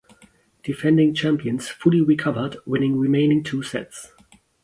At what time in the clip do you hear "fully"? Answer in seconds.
1.69-2.01